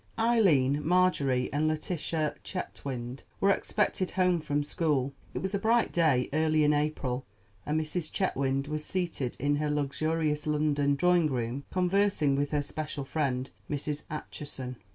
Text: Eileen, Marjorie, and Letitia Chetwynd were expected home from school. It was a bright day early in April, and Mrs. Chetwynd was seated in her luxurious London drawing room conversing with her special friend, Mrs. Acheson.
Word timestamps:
Eileen, 0.17 0.81
Marjorie, 0.83 1.47
and 1.53 1.67
Letitia 1.67 2.33
Chetwynd 2.43 3.21
were 3.39 3.51
expected 3.53 4.09
home 4.17 4.41
from 4.41 4.63
school. 4.63 5.13
It 5.35 5.43
was 5.43 5.53
a 5.53 5.59
bright 5.59 5.91
day 5.91 6.27
early 6.33 6.63
in 6.63 6.73
April, 6.73 7.23
and 7.67 7.79
Mrs. 7.79 8.11
Chetwynd 8.11 8.65
was 8.67 8.83
seated 8.83 9.37
in 9.39 9.57
her 9.57 9.69
luxurious 9.69 10.47
London 10.47 10.95
drawing 10.95 11.27
room 11.27 11.65
conversing 11.71 12.35
with 12.35 12.49
her 12.49 12.63
special 12.63 13.05
friend, 13.05 13.51
Mrs. 13.69 14.05
Acheson. 14.09 14.77